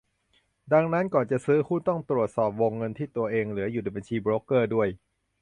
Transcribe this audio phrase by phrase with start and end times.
[0.73, 4.87] ดังนั้น ก่อนจะซื้อหุ้นต้องตรวจสอบวงเงินที่ตัวเองเหลืออยู่ในบัญชีโบรกเกอร์ด้วย